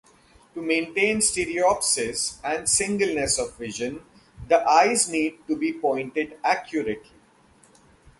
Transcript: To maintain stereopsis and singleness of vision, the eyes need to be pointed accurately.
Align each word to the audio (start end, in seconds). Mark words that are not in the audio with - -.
To 0.55 0.63
maintain 0.63 1.17
stereopsis 1.19 2.39
and 2.43 2.67
singleness 2.67 3.37
of 3.37 3.55
vision, 3.55 4.03
the 4.47 4.67
eyes 4.67 5.07
need 5.07 5.37
to 5.47 5.55
be 5.55 5.71
pointed 5.73 6.39
accurately. 6.43 7.11